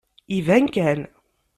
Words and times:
Iban 0.37 0.65
kan. 0.75 0.99